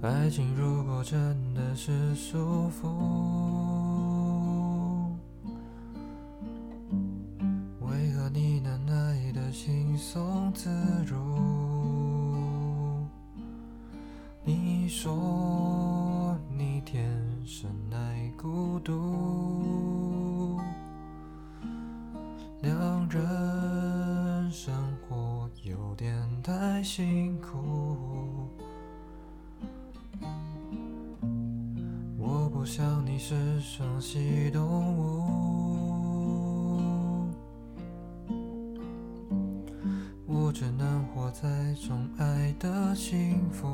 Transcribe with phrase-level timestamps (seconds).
[0.00, 1.18] 爱情如果真
[1.54, 2.86] 的是束缚，
[7.80, 10.70] 为何你能爱得轻松自
[11.04, 11.16] 如？
[14.44, 17.04] 你说你天
[17.44, 20.60] 生爱孤独，
[22.62, 24.72] 两人生
[25.08, 28.47] 活有点太辛苦。
[32.68, 34.62] 想你是双栖动
[34.94, 35.22] 物，
[40.26, 43.66] 我只能活在宠爱的幸福。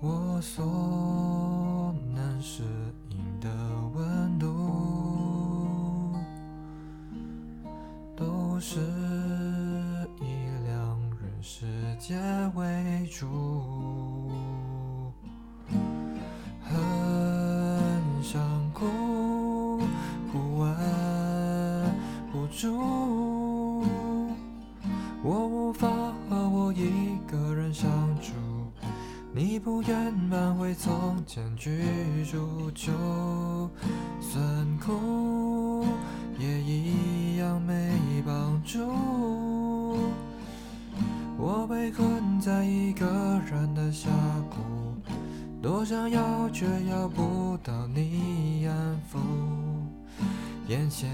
[0.00, 2.64] 我所能适
[3.10, 3.48] 应的
[3.94, 6.18] 温度，
[8.16, 8.80] 都是
[10.20, 10.24] 以
[10.66, 11.64] 两人世
[12.00, 12.18] 界
[12.56, 14.25] 为主。
[18.28, 19.78] 想哭，
[20.32, 20.74] 不完
[22.32, 23.84] 不住，
[25.22, 25.88] 我无法
[26.28, 27.88] 和我一个人相
[28.20, 28.32] 处。
[29.32, 31.84] 你不愿搬回从前居
[32.28, 32.90] 住，就
[34.20, 34.42] 算
[34.84, 35.86] 哭
[36.36, 37.92] 也一样没
[38.26, 38.80] 帮助。
[41.38, 43.06] 我被困在一个
[43.48, 44.08] 人的峡
[44.50, 44.56] 谷，
[45.66, 49.18] 多想要，却要不到你安抚。
[50.68, 51.10] 眼前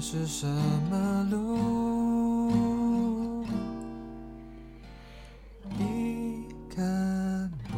[0.00, 3.44] 是什么路？
[5.76, 7.74] 你看不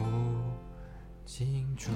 [1.25, 1.91] 清楚。